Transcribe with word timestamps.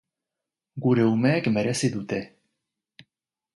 Gure 0.85 1.05
umeek 1.09 1.51
merezi 1.59 1.93
dute. 1.99 2.25